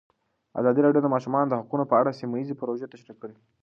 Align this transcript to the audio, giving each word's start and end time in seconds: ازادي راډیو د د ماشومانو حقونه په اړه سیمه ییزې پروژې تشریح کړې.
ازادي 0.59 0.79
راډیو 0.83 1.01
د 1.03 1.03
د 1.09 1.13
ماشومانو 1.15 1.57
حقونه 1.61 1.83
په 1.87 1.95
اړه 2.01 2.17
سیمه 2.19 2.35
ییزې 2.39 2.55
پروژې 2.59 2.91
تشریح 2.93 3.15
کړې. 3.21 3.35